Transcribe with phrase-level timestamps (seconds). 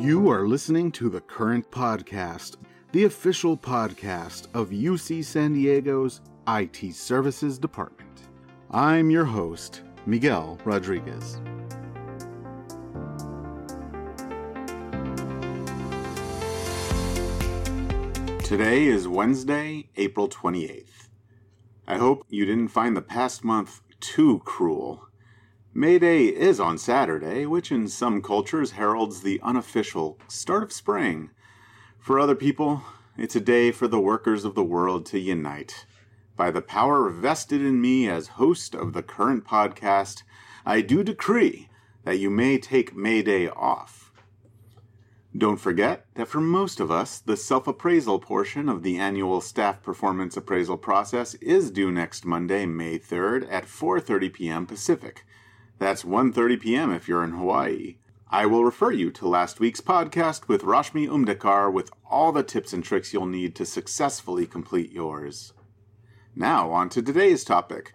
[0.00, 2.54] You are listening to the Current Podcast,
[2.92, 8.28] the official podcast of UC San Diego's IT Services Department.
[8.70, 11.40] I'm your host, Miguel Rodriguez.
[18.44, 21.08] Today is Wednesday, April 28th.
[21.88, 25.07] I hope you didn't find the past month too cruel.
[25.74, 31.30] May Day is on Saturday, which in some cultures heralds the unofficial start of spring.
[31.98, 32.82] For other people,
[33.18, 35.84] it's a day for the workers of the world to unite.
[36.36, 40.22] By the power vested in me as host of the current podcast,
[40.64, 41.68] I do decree
[42.04, 44.10] that you may take May Day off.
[45.36, 49.82] Don't forget that for most of us, the self appraisal portion of the annual staff
[49.82, 54.66] performance appraisal process is due next Monday, May 3rd at 4:30 p.m.
[54.66, 55.26] Pacific.
[55.78, 56.92] That's 1:30 p.m.
[56.92, 57.98] if you're in Hawaii.
[58.30, 62.72] I will refer you to last week's podcast with Rashmi Umdekar with all the tips
[62.72, 65.52] and tricks you'll need to successfully complete yours.
[66.34, 67.94] Now, on to today's topic.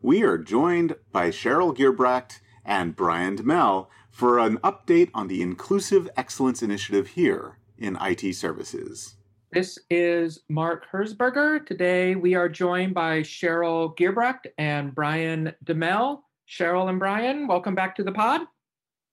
[0.00, 6.08] We are joined by Sheryl Gerbracht and Brian DeMeulle for an update on the Inclusive
[6.16, 9.16] Excellence Initiative here in IT Services.
[9.52, 11.66] This is Mark Herzberger.
[11.66, 16.20] Today we are joined by Sheryl Gerbracht and Brian DeMeulle.
[16.48, 18.42] Sheryl and Brian, welcome back to the pod.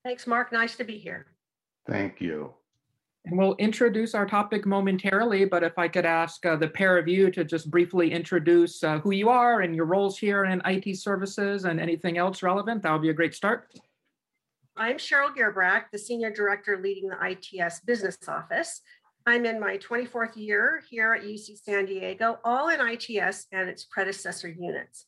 [0.04, 0.52] Thanks, Mark.
[0.52, 1.28] Nice to be here.
[1.88, 2.54] Thank you.
[3.26, 7.08] And we'll introduce our topic momentarily, but if I could ask uh, the pair of
[7.08, 10.98] you to just briefly introduce uh, who you are and your roles here in IT
[10.98, 13.72] services and anything else relevant, that would be a great start.
[14.76, 18.82] I'm Sheryl Gerbracht, the Senior Director leading the ITS Business Office.
[19.28, 23.84] I'm in my 24th year here at UC San Diego, all in ITS and its
[23.84, 25.06] predecessor units.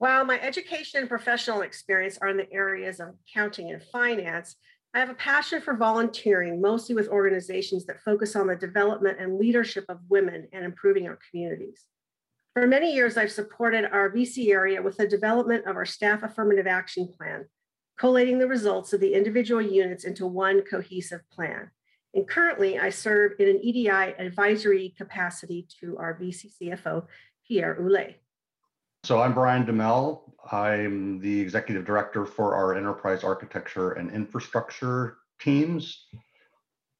[0.00, 4.56] While my education and professional experience are in the areas of accounting and finance,
[4.94, 9.38] I have a passion for volunteering, mostly with organizations that focus on the development and
[9.38, 11.84] leadership of women and improving our communities.
[12.54, 16.66] For many years, I've supported our VC area with the development of our staff affirmative
[16.66, 17.44] action plan,
[17.98, 21.70] collating the results of the individual units into one cohesive plan.
[22.14, 27.04] And currently, I serve in an EDI advisory capacity to our VC CFO,
[27.46, 28.14] Pierre Ouillet.
[29.02, 30.20] So I'm Brian DeMeulle.
[30.52, 36.06] I'm the executive director for our enterprise architecture and infrastructure teams.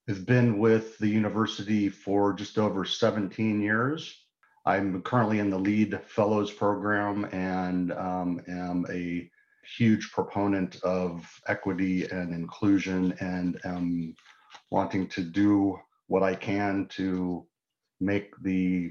[0.09, 4.16] I've been with the university for just over 17 years.
[4.65, 9.31] I'm currently in the LEAD Fellows program and um, am a
[9.77, 14.15] huge proponent of equity and inclusion and am
[14.71, 17.47] wanting to do what I can to
[18.00, 18.91] make the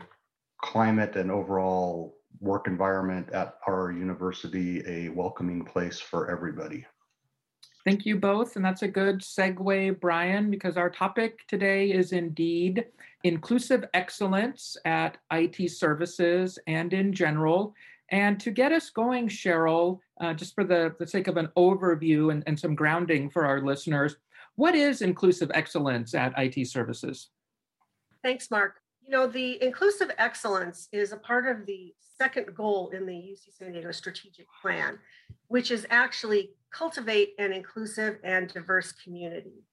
[0.61, 6.85] climate and overall work environment at our university a welcoming place for everybody.
[7.85, 8.55] Thank you both.
[8.55, 12.85] And that's a good segue, Brian, because our topic today is indeed
[13.23, 17.73] inclusive excellence at IT services and in general.
[18.09, 22.31] And to get us going, Sheryl, uh, just for the, the sake of an overview
[22.31, 24.17] and, and some grounding for our listeners,
[24.55, 27.29] what is inclusive excellence at IT services?
[28.23, 28.81] Thanks, Mark.
[29.09, 33.57] You know, the inclusive excellence is a part of the second goal in the UC
[33.57, 34.99] San Diego strategic plan,
[35.47, 39.63] which is actually cultivate an inclusive and diverse community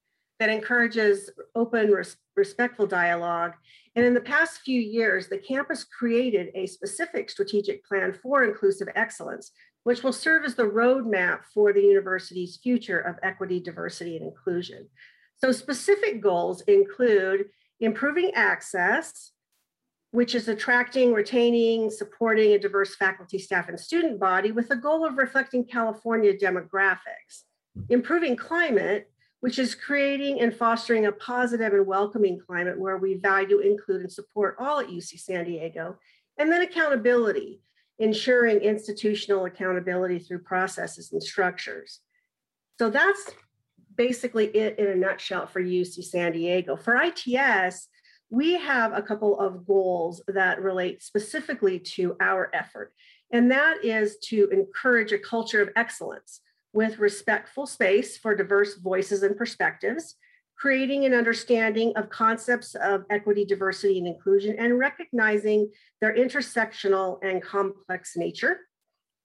[0.41, 3.52] that encourages open, res- respectful dialogue.
[3.94, 8.88] And in the past few years, the campus created a specific strategic plan for inclusive
[8.94, 9.52] excellence,
[9.82, 14.88] which will serve as the roadmap for the university's future of equity, diversity, and inclusion.
[15.36, 17.50] So, specific goals include
[17.81, 19.32] improving access,
[20.12, 25.04] which is attracting, retaining, supporting a diverse faculty, staff, and student body with the goal
[25.04, 27.42] of reflecting California demographics.
[27.91, 29.10] Improving climate,
[29.41, 34.12] which is creating and fostering a positive and welcoming climate where we value, include, and
[34.12, 35.98] support all at UC San Diego.
[36.38, 37.60] And then accountability,
[37.98, 42.00] ensuring institutional accountability through processes and structures.
[42.78, 43.31] So that's
[43.96, 46.76] basically it in a nutshell for UC San Diego.
[46.76, 47.88] For ITS,
[48.31, 52.93] we have a couple of goals that relate specifically to our effort,
[53.31, 56.40] and that is to encourage a culture of excellence
[56.72, 60.16] with respectful space for diverse voices and perspectives,
[60.58, 65.70] creating an understanding of concepts of equity, diversity, and inclusion, and recognizing
[66.00, 68.58] their intersectional and complex nature,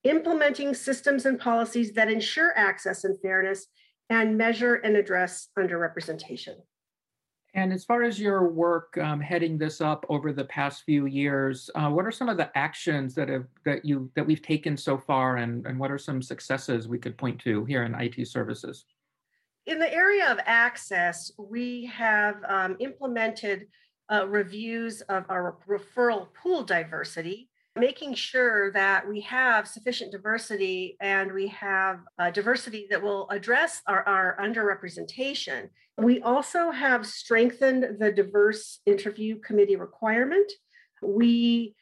[0.04, 3.66] implementing systems and policies that ensure access and fairness,
[4.12, 6.56] and measure and address underrepresentation.
[7.54, 11.68] And as far as your work um, heading this up over the past few years,
[11.74, 14.96] uh, what are some of the actions that have that you that we've taken so
[14.96, 18.86] far, and and what are some successes we could point to here in IT services?
[19.66, 23.66] In the area of access, we have um, implemented
[24.10, 31.32] uh, reviews of our referral pool diversity, making sure that we have sufficient diversity and
[31.32, 32.00] we have
[32.34, 35.68] diversity that will address our, our underrepresentation.
[35.96, 40.52] We also have strengthened the diverse interview committee requirement.
[41.02, 41.74] We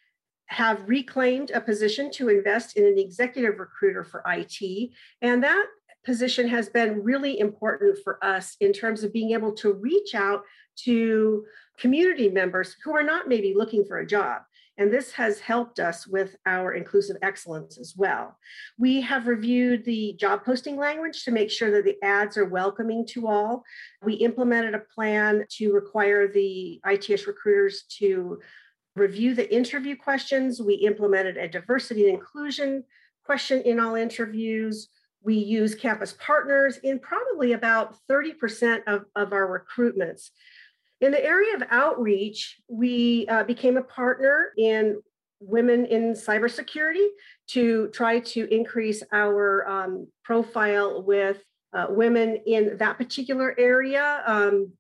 [0.46, 4.90] have reclaimed a position to invest in an executive recruiter for IT,
[5.22, 5.66] and that
[6.04, 10.42] position has been really important for us in terms of being able to reach out
[10.76, 11.44] to
[11.78, 14.42] community members who are not maybe looking for a job.
[14.80, 18.38] And this has helped us with our inclusive excellence as well.
[18.78, 23.06] We have reviewed the job posting language to make sure that the ads are welcoming
[23.08, 23.62] to all.
[24.02, 28.40] We implemented a plan to require the ITS recruiters to
[28.96, 30.62] review the interview questions.
[30.62, 32.82] We implemented a diversity and inclusion
[33.22, 34.88] question in all interviews.
[35.22, 40.30] We use campus partners in probably about 30% of, of our recruitments.
[41.00, 45.00] In the area of outreach, we uh, became a partner in
[45.42, 47.06] Women in Cybersecurity
[47.48, 51.38] to try to increase our um, profile with
[51.72, 54.22] uh, women in that particular area.
[54.26, 54.72] Um,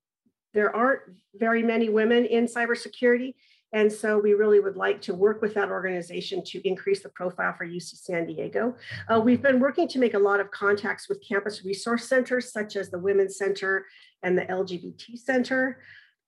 [0.52, 1.00] there aren't
[1.34, 3.34] very many women in cybersecurity.
[3.72, 7.54] And so we really would like to work with that organization to increase the profile
[7.56, 8.74] for UC San Diego.
[9.08, 12.74] Uh, we've been working to make a lot of contacts with campus resource centers, such
[12.74, 13.86] as the Women's Center
[14.24, 15.78] and the LGBT Center.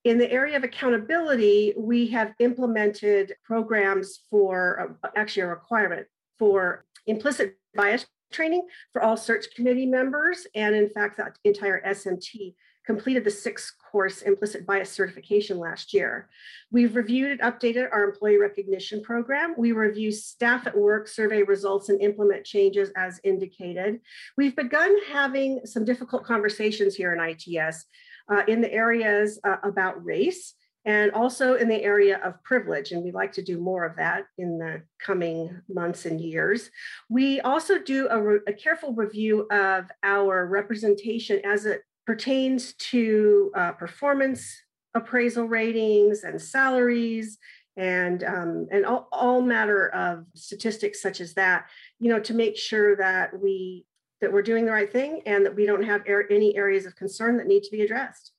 [0.04, 6.06] In the area of accountability, we have implemented programs for uh, actually a requirement
[6.38, 10.46] for implicit bias training for all search committee members.
[10.54, 12.54] And in fact, that entire SMT
[12.84, 16.28] completed the six course implicit bias certification last year.
[16.72, 19.54] We've reviewed and updated our employee recognition program.
[19.56, 24.00] We review staff at work survey results and implement changes as indicated.
[24.36, 27.84] We've begun having some difficult conversations here in ITS
[28.30, 30.54] uh, in the areas uh, about race
[30.84, 32.90] and also in the area of privilege.
[32.90, 36.70] And we'd like to do more of that in the coming months and years.
[37.08, 43.52] We also do a, re- a careful review of our representation as it pertains to
[43.54, 44.60] uh, performance
[44.94, 47.38] appraisal ratings and salaries
[47.76, 51.66] and um, and all, all matter of statistics such as that
[51.98, 53.86] you know to make sure that we
[54.22, 56.96] that we're doing the right thing and that we don't have er- any areas of
[56.96, 58.32] concern that need to be addressed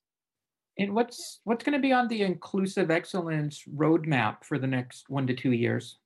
[0.80, 5.28] and what's what's going to be on the inclusive excellence roadmap for the next one
[5.28, 6.00] to two years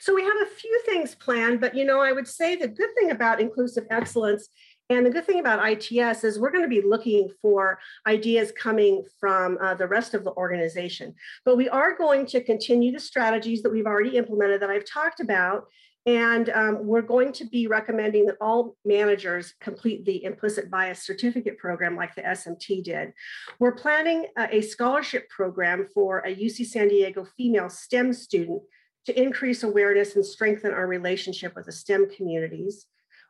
[0.00, 2.90] so we have a few things planned but you know i would say the good
[2.98, 4.48] thing about inclusive excellence
[4.90, 7.78] and the good thing about ITS is we're going to be looking for
[8.08, 11.14] ideas coming from uh, the rest of the organization.
[11.44, 15.20] But we are going to continue the strategies that we've already implemented that I've talked
[15.20, 15.68] about.
[16.06, 21.58] And um, we're going to be recommending that all managers complete the implicit bias certificate
[21.58, 23.12] program like the SMT did.
[23.58, 28.62] We're planning a, scholarship program for a UC San Diego female STEM student
[29.06, 32.86] to increase awareness and strengthen our relationship with the STEM communities.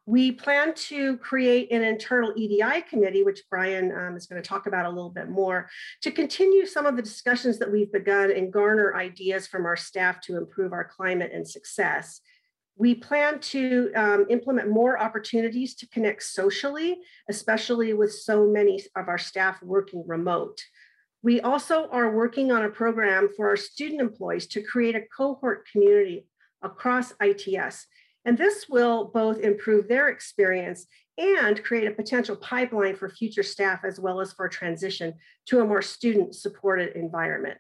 [0.06, 4.67] We plan to create an internal EDI committee, which Brian um, is going to talk
[4.67, 5.69] about a little bit more,
[6.02, 10.20] to continue some of the discussions that we've begun and garner ideas from our staff
[10.22, 12.20] to improve our climate and success.
[12.81, 16.97] We plan to um, implement more opportunities to connect socially,
[17.29, 20.58] especially with so many of our staff working remote.
[21.22, 25.69] We also are working on a program for our student employees to create a cohort
[25.70, 26.27] community
[26.63, 27.87] across ITS
[28.25, 30.87] and this will both improve their experience
[31.19, 35.15] and create a potential pipeline for future staff as well as for transition
[35.46, 37.58] to a more student supported environment.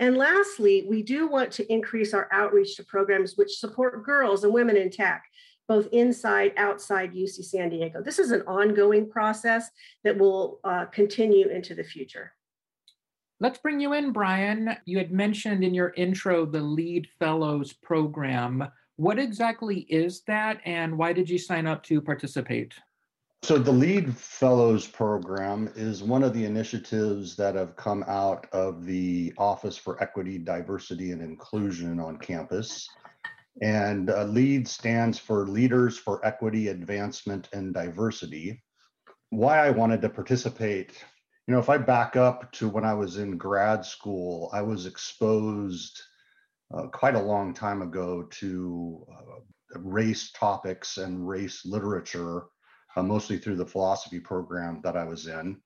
[0.00, 4.52] And lastly, we do want to increase our outreach to programs which support girls and
[4.52, 5.24] women in tech,
[5.68, 8.02] both inside, outside UC San Diego.
[8.02, 9.70] This is an ongoing process
[10.02, 12.32] that will uh, continue into the future.
[13.40, 14.76] Let's bring you in, Brian.
[14.84, 18.66] You had mentioned in your intro the LEAD Fellows program.
[18.96, 22.74] What exactly is that, and why did you sign up to participate?
[23.44, 28.86] So, the LEAD Fellows Program is one of the initiatives that have come out of
[28.86, 32.88] the Office for Equity, Diversity, and Inclusion on campus.
[33.60, 38.62] And uh, LEAD stands for Leaders for Equity, Advancement, and Diversity.
[39.28, 41.04] Why I wanted to participate,
[41.46, 44.86] you know, if I back up to when I was in grad school, I was
[44.86, 46.00] exposed
[46.74, 52.44] uh, quite a long time ago to uh, race topics and race literature,
[52.96, 55.58] uh, mostly through the philosophy program that I was in.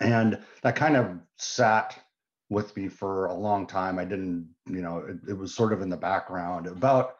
[0.00, 1.98] And that kind of sat
[2.50, 3.98] with me for a long time.
[3.98, 6.66] I didn't, you know, it, it was sort of in the background.
[6.66, 7.16] About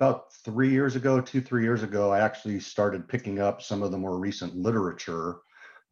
[0.00, 3.90] about three years ago, two, three years ago, I actually started picking up some of
[3.90, 5.36] the more recent literature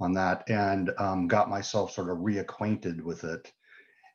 [0.01, 3.53] on that and um, got myself sort of reacquainted with it.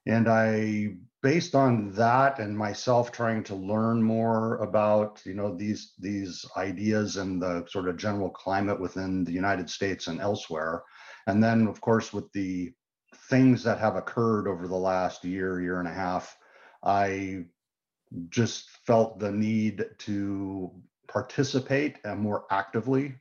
[0.07, 5.93] And I, based on that and myself trying to learn more about, you know, these
[5.97, 10.83] these ideas and the sort of general climate within the United States and elsewhere,
[11.25, 12.71] and then of course with the
[13.29, 16.37] things that have occurred over the last year, year and a half,
[16.83, 17.45] I
[18.29, 20.71] just felt the need to
[21.07, 23.15] participate uh, more actively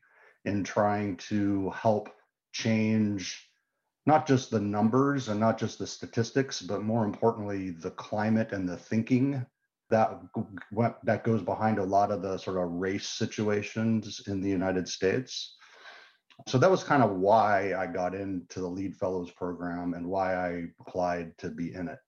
[0.44, 2.08] in trying to help
[2.52, 3.51] change
[4.06, 8.68] not just the numbers and not just the statistics, but more importantly, the climate and
[8.68, 9.44] the thinking
[9.90, 10.20] that
[11.04, 15.56] that goes behind a lot of the sort of race situations in the United States.
[16.48, 20.34] So that was kind of why I got into the Lead Fellows program and why
[20.34, 21.98] I applied to be in it.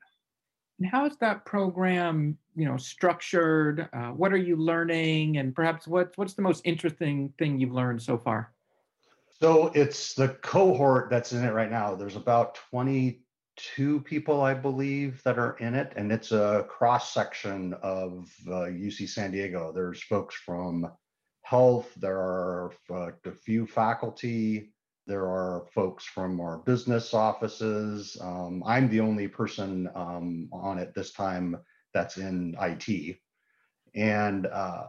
[0.80, 3.88] And how is that program, you know, structured?
[3.92, 8.02] Uh, what are you learning, and perhaps what what's the most interesting thing you've learned
[8.02, 8.53] so far?
[9.44, 11.94] So it's the cohort that's in it right now.
[11.94, 17.74] There's about 22 people, I believe, that are in it, and it's a cross section
[17.82, 19.70] of uh, UC San Diego.
[19.70, 20.90] There's folks from
[21.42, 21.92] health.
[21.96, 24.72] There are uh, a few faculty.
[25.06, 28.16] There are folks from our business offices.
[28.22, 31.58] Um, I'm the only person um, on it this time
[31.92, 33.18] that's in IT.
[33.94, 34.86] And uh,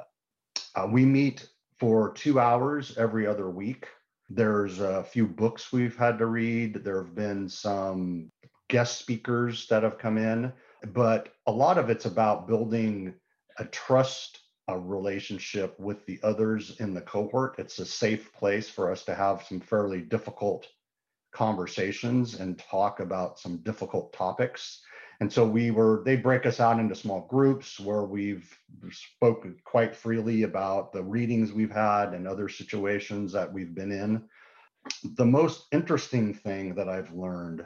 [0.75, 1.45] uh, we meet
[1.77, 3.89] for two hours every other week.
[4.29, 6.83] There's a few books we've had to read.
[6.83, 8.31] There have been some
[8.69, 10.51] guest speakers that have come in,
[10.87, 13.13] but a lot of it's about building
[13.57, 17.55] a trust a relationship with the others in the cohort.
[17.59, 20.67] It's a safe place for us to have some fairly difficult
[21.31, 24.81] conversations and talk about some difficult topics.
[25.19, 28.49] And so we were, they break us out into small groups where we've
[28.91, 34.23] spoken quite freely about the readings we've had and other situations that we've been in.
[35.15, 37.65] The most interesting thing that I've learned,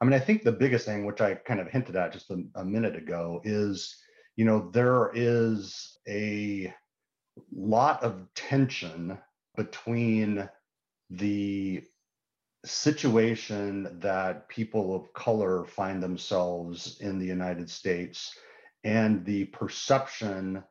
[0.00, 2.42] I mean, I think the biggest thing, which I kind of hinted at just a,
[2.54, 3.96] a minute ago, is,
[4.36, 6.72] you know, there is a
[7.52, 9.18] lot of tension
[9.56, 10.48] between
[11.10, 11.82] the
[12.64, 18.36] situation that people of color find themselves in the United States
[18.84, 20.62] and the perception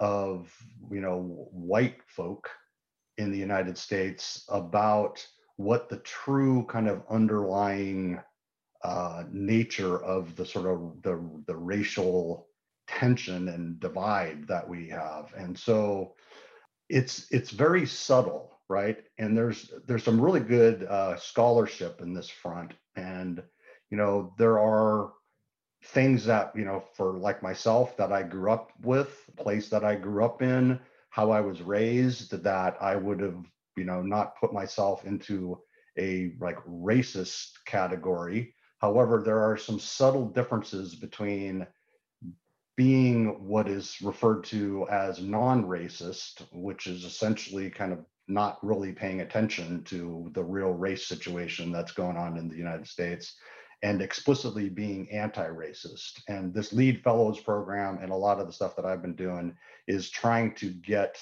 [0.00, 0.52] of
[0.90, 2.48] you know white folk
[3.18, 5.24] in the United States about
[5.56, 8.20] what the true kind of underlying
[8.84, 12.48] uh, nature of the sort of the the racial
[12.86, 15.32] tension and divide that we have.
[15.36, 16.14] And so
[16.88, 18.98] it's it's very subtle right?
[19.18, 23.42] And there's there's some really good uh, scholarship in this front, and
[23.90, 25.12] you know there are
[25.84, 29.94] things that you know for like myself that I grew up with, place that I
[29.94, 30.78] grew up in,
[31.10, 33.44] how I was raised, that I would have
[33.76, 35.58] you know not put myself into
[35.98, 38.54] a like racist category.
[38.80, 41.66] However, there are some subtle differences between
[42.78, 49.20] being what is referred to as non-racist, which is essentially kind of not really paying
[49.20, 53.34] attention to the real race situation that's going on in the United States
[53.82, 56.20] and explicitly being anti-racist.
[56.28, 59.56] And this lead fellows program and a lot of the stuff that I've been doing
[59.88, 61.20] is trying to get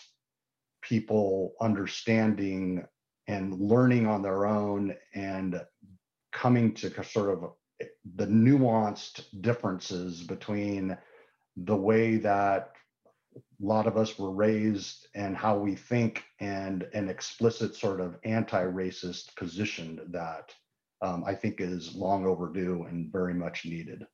[0.83, 2.85] people understanding
[3.29, 5.59] and learning on their own and
[6.33, 7.53] coming to sort of
[8.15, 10.99] the nuanced differences between
[11.57, 12.73] the way that
[13.37, 18.17] a lot of us were raised and how we think and an explicit sort of
[18.25, 20.55] anti-racist position that
[21.03, 24.07] um, I think is long overdue and very much needed.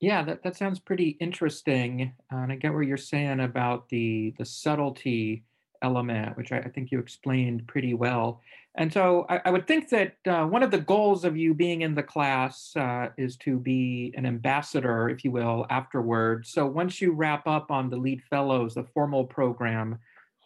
[0.00, 2.14] Yeah, that, that sounds pretty interesting.
[2.32, 5.44] Uh, and I get what you're saying about the the subtlety
[5.82, 8.40] element, which I, I think you explained pretty well.
[8.76, 11.82] And so I, I would think that uh, one of the goals of you being
[11.82, 16.46] in the class uh, is to be an ambassador, if you will, afterward.
[16.46, 19.98] So once you wrap up on the lead fellows, the formal program,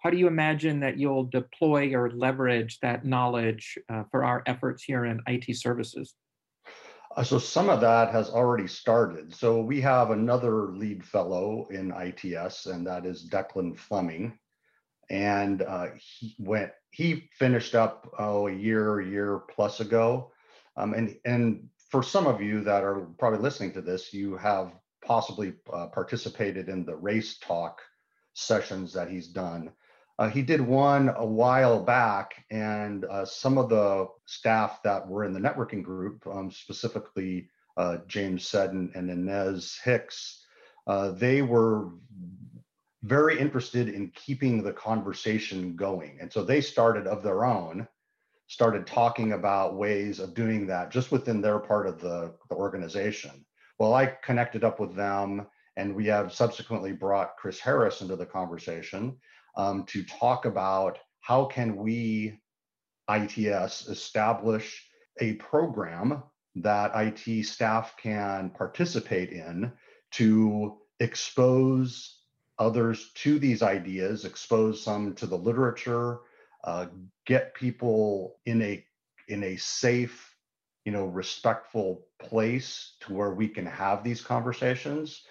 [0.03, 4.83] how do you imagine that you'll deploy or leverage that knowledge uh, for our efforts
[4.83, 6.15] here in IT services?
[7.17, 9.35] Uh, so some of that has already started.
[9.35, 14.39] So we have another lead fellow in ITS, and that is Declan Fleming
[15.11, 20.31] and uh, he went he finished up oh a year year plus ago.
[20.77, 24.73] Um, and and for some of you that are probably listening to this you have
[25.05, 27.81] possibly uh, participated in the race talk
[28.33, 29.71] sessions that he's done.
[30.19, 35.25] Uh, he did one a while back and uh, some of the staff that were
[35.25, 40.45] in the networking group um, specifically uh, james seddon and inez hicks
[40.87, 41.89] uh, they were
[43.05, 46.17] very interested in keeping the conversation going.
[46.21, 47.87] And so they started of their own,
[48.47, 53.45] started talking about ways of doing that just within their part of the, the organization.
[53.79, 55.47] Well, I connected up with them
[55.77, 59.19] and we have subsequently brought Chris Harris into the conversation
[59.57, 62.39] um, to talk about how can we,
[63.11, 64.83] ITS, establish
[65.21, 66.23] a program
[66.55, 69.73] that IT staff can participate in
[70.13, 72.24] to expose
[72.59, 76.21] others to these ideas, expose some to the literature,
[76.65, 76.87] uh,
[77.27, 78.85] get people in a
[79.29, 80.37] in a safe,
[80.85, 85.23] you know, respectful place to where we can have these conversations,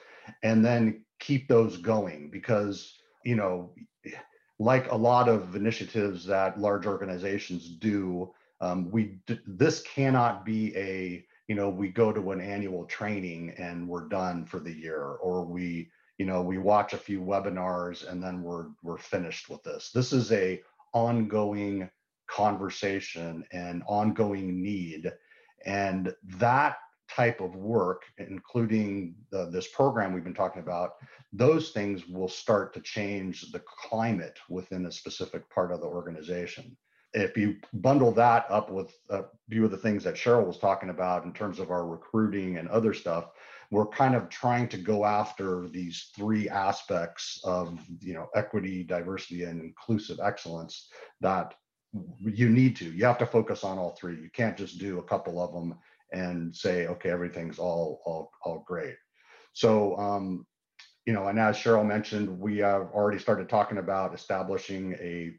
[0.41, 3.73] and then keep those going because you know,
[4.59, 11.25] like a lot of initiatives that large organizations do, um, we this cannot be a
[11.47, 15.43] you know we go to an annual training and we're done for the year or
[15.43, 19.91] we you know we watch a few webinars and then we're we're finished with this.
[19.93, 20.61] This is a
[20.93, 21.89] ongoing
[22.27, 25.11] conversation and ongoing need.
[25.65, 26.77] And that
[27.09, 30.93] type of work including the, this program we've been talking about
[31.31, 36.75] those things will start to change the climate within a specific part of the organization.
[37.13, 40.89] If you bundle that up with a few of the things that sheryl was talking
[40.89, 43.31] about in terms of our recruiting and other stuff
[43.73, 49.45] we're kind of trying to go after these three aspects of you know equity diversity
[49.45, 50.89] and inclusive excellence
[51.21, 51.55] that
[52.19, 52.85] you need to.
[52.85, 54.13] You have to focus on all three.
[54.13, 55.73] You can't just do a couple of them
[56.11, 58.95] and say okay everything's all all all great.
[59.53, 60.45] So um
[61.07, 65.33] you know and as sheryl mentioned we have already started talking about establishing a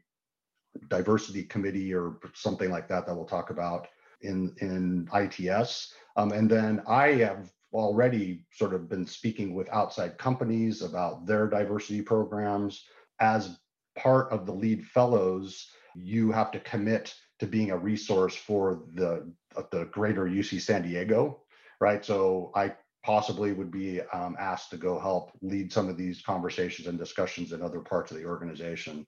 [0.89, 3.87] diversity committee or something like that that we'll talk about
[4.21, 10.17] in in its um, and then i have already sort of been speaking with outside
[10.17, 12.85] companies about their diversity programs.
[13.19, 13.57] As
[13.97, 19.31] part of the lead fellows, you have to commit to being a resource for the
[19.71, 21.41] the greater UC San Diego,
[21.79, 22.03] right?
[22.03, 22.73] So I
[23.05, 27.53] possibly would be um, asked to go help lead some of these conversations and discussions
[27.53, 29.05] in other parts of the organization.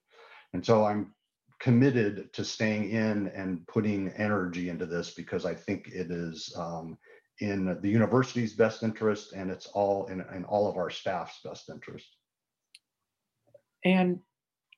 [0.54, 1.14] And so I'm
[1.60, 6.98] committed to staying in and putting energy into this because I think it is um,
[7.40, 11.70] in the university's best interest and it's all in, in all of our staff's best
[11.70, 12.08] interest.
[13.86, 14.20] And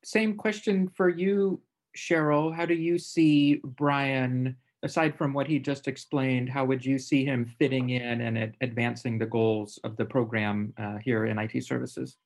[0.03, 1.61] same question for you,
[1.97, 2.53] Sheryl.
[2.53, 7.25] How do you see Brian, aside from what he just explained, how would you see
[7.25, 11.63] him fitting in and ad- advancing the goals of the program uh, here in IT
[11.63, 12.17] services?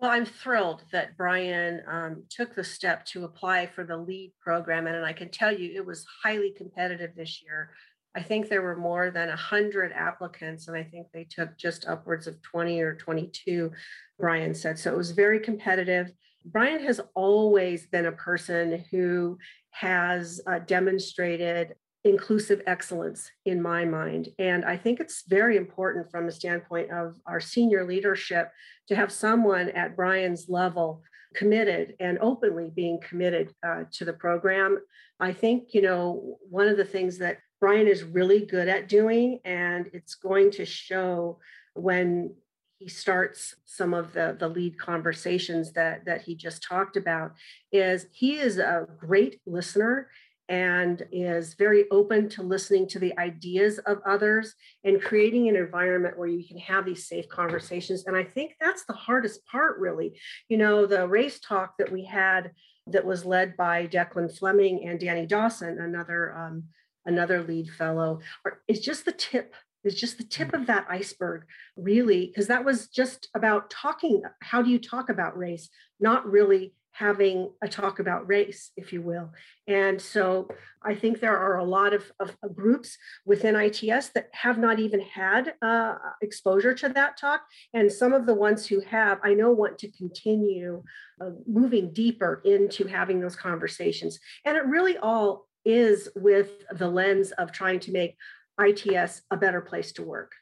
[0.00, 4.86] Well, I'm thrilled that Brian um, took the step to apply for the LEAD program.
[4.86, 7.70] And, and I can tell you it was highly competitive this year.
[8.16, 12.26] I think there were more than 100 applicants, and I think they took just upwards
[12.26, 13.70] of 20 or 22,
[14.18, 14.78] Brian said.
[14.78, 16.10] So it was very competitive.
[16.44, 19.38] Brian has always been a person who
[19.70, 24.28] has uh, demonstrated inclusive excellence in my mind.
[24.38, 28.50] And I think it's very important from the standpoint of our senior leadership
[28.88, 31.02] to have someone at Brian's level
[31.34, 34.78] committed and openly being committed uh, to the program.
[35.20, 39.40] I think, you know, one of the things that Brian is really good at doing,
[39.44, 41.38] and it's going to show
[41.74, 42.34] when
[42.78, 47.32] he starts some of the, the lead conversations that, that he just talked about
[47.72, 50.08] is he is a great listener
[50.48, 56.18] and is very open to listening to the ideas of others and creating an environment
[56.18, 58.04] where you can have these safe conversations.
[58.06, 60.18] And i think that's the hardest part really.
[60.48, 62.52] You know the race talk that we had
[62.86, 66.64] that was led by declan fleming and danny dawson another um,
[67.08, 71.44] another lead fellow, or it's just the tip is just the tip of that iceberg,
[71.76, 74.22] really, because that was just about talking.
[74.42, 75.68] How do you talk about race?
[76.00, 79.30] Not really having a talk about race, if you will.
[79.68, 80.48] And so
[80.82, 84.80] I think there are a lot of, of, of groups within ITS that have not
[84.80, 87.42] even had uh, exposure to that talk.
[87.72, 90.82] And some of the ones who have, I know, want to continue
[91.20, 94.18] uh, moving deeper into having those conversations.
[94.44, 98.16] And it really all is with the lens of trying to make
[98.58, 100.32] ITS a better place to work.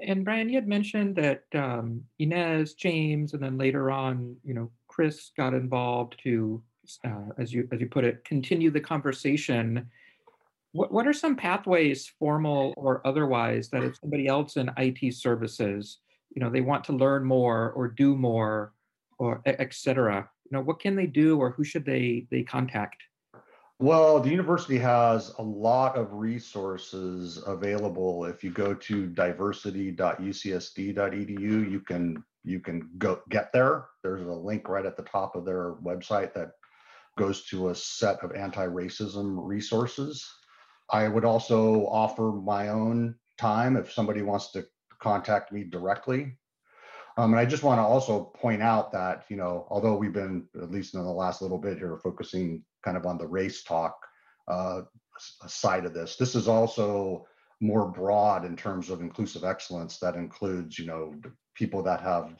[0.00, 4.70] And Brian, you had mentioned that um, Inez, James, and then later on, you know,
[4.86, 6.62] Chris got involved to,
[7.04, 9.90] uh, as you as you put it, continue the conversation.
[10.70, 15.98] What what are some pathways, formal or otherwise, that if somebody else in IT services,
[16.30, 18.72] you know, they want to learn more or do more,
[19.18, 23.02] or et cetera, you know, what can they do or who should they they contact?
[23.80, 28.24] Well, the university has a lot of resources available.
[28.24, 33.86] If you go to diversity.ucsd.edu, you can you can go get there.
[34.02, 36.50] There's a link right at the top of their website that
[37.16, 40.28] goes to a set of anti-racism resources.
[40.90, 44.66] I would also offer my own time if somebody wants to
[44.98, 46.36] contact me directly.
[47.16, 50.46] Um, and I just want to also point out that, you know, although we've been,
[50.60, 53.94] at least in the last little bit here, focusing kind of on the race talk
[54.48, 54.80] uh,
[55.46, 57.26] side of this, this is also
[57.60, 61.14] more broad in terms of inclusive excellence that includes, you know,
[61.54, 62.34] people that have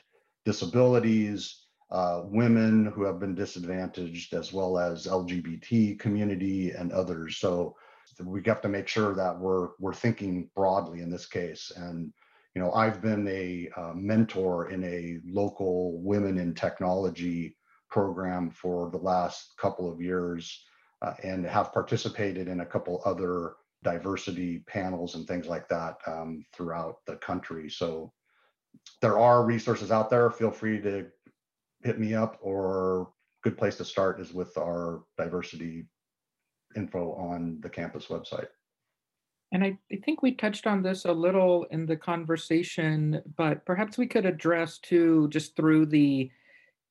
[0.46, 7.37] disabilities, uh, women who have been disadvantaged, as well as LGBT community and others.
[7.37, 7.76] So
[8.24, 11.70] we have to make sure that we're we're thinking broadly in this case.
[11.76, 12.11] And
[12.54, 17.58] you know, I've been a uh, mentor in a local women in technology
[17.90, 20.64] program for the last couple of years,
[21.03, 26.44] uh, and have participated in a couple other diversity panels and things like that um,
[26.53, 27.70] throughout the country.
[27.70, 28.12] So
[29.01, 30.31] there are resources out there.
[30.31, 31.07] Feel free to
[31.83, 33.12] hit me up or
[33.44, 35.87] good place to start is with our diversity
[36.77, 38.48] info on the campus website.
[39.53, 43.96] And I, I, think we touched on this a little in the conversation, but perhaps
[43.96, 46.31] we could address too, just through the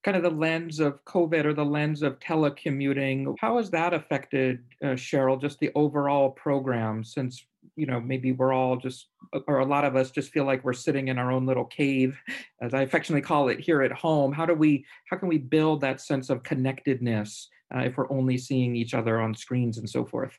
[0.03, 3.35] kind of the lens of COVID or the lens of telecommuting.
[3.39, 8.53] How has that affected, uh, Sheryl, just the overall program since you know maybe we're
[8.53, 9.07] all just
[9.47, 12.17] or a lot of us just feel like we're sitting in our own little cave
[12.61, 15.81] as i affectionately call it here at home how do we how can we build
[15.81, 20.05] that sense of connectedness uh, if we're only seeing each other on screens and so
[20.05, 20.37] forth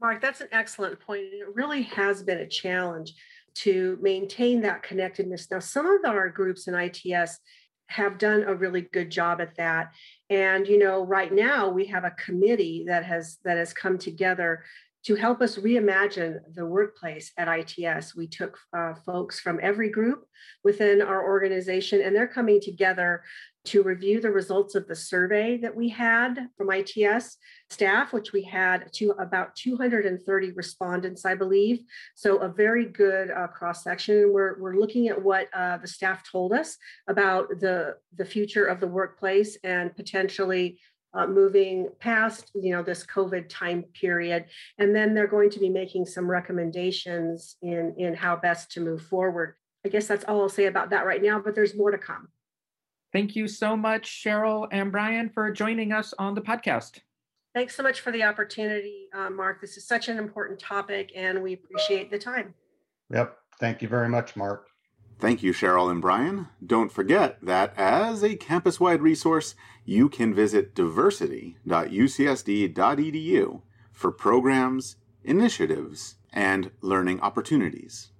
[0.00, 3.14] mark that's an excellent point it really has been a challenge
[3.54, 7.38] to maintain that connectedness now some of our groups in its
[7.86, 9.92] have done a really good job at that.
[10.30, 14.64] And you know right now we have a committee that has that has come together
[15.04, 20.24] to help us reimagine the workplace at ITS, we took uh, folks from every group
[20.62, 23.24] within our organization, and they're coming together
[23.64, 27.36] to review the results of the survey that we had from ITS
[27.70, 31.80] staff, which we had to about 230 respondents, I believe.
[32.14, 34.32] So a very good uh, cross section.
[34.32, 38.80] We're, we're looking at what uh, the staff told us about the, the future of
[38.80, 40.78] the workplace and potentially
[41.14, 44.46] uh, moving past you know this covid time period
[44.78, 49.02] and then they're going to be making some recommendations in in how best to move
[49.02, 51.98] forward i guess that's all i'll say about that right now but there's more to
[51.98, 52.28] come
[53.12, 57.00] thank you so much sheryl and brian for joining us on the podcast
[57.54, 61.42] thanks so much for the opportunity uh, mark this is such an important topic and
[61.42, 62.54] we appreciate the time
[63.10, 64.68] yep thank you very much mark
[65.22, 66.48] Thank you, Sheryl and Brian.
[66.66, 76.16] Don't forget that as a campus wide resource, you can visit diversity.ucsd.edu for programs, initiatives,
[76.32, 78.10] and learning opportunities.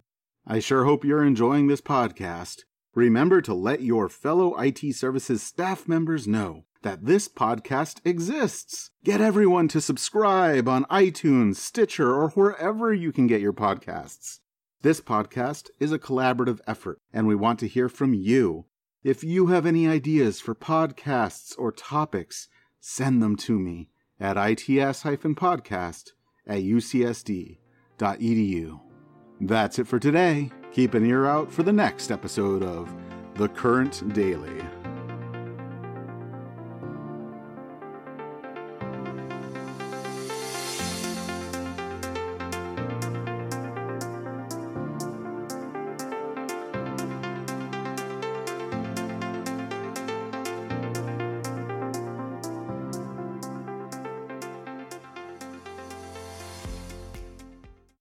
[0.47, 2.63] I sure hope you're enjoying this podcast.
[2.95, 8.91] Remember to let your fellow IT services staff members know that this podcast exists.
[9.03, 14.41] Get everyone to subscribe on iTunes, Stitcher, or wherever you can get your podcasts.
[14.83, 18.67] This podcast is a collaborative effort, and we want to hear from you.
[19.03, 23.89] If you have any ideas for podcasts or topics, send them to me
[24.21, 26.11] at its-podcast
[26.47, 27.59] at ucsd.edu.
[29.41, 30.51] That's it for today.
[30.73, 32.91] Keep an ear out for the next episode of
[33.35, 34.63] The Current Daily.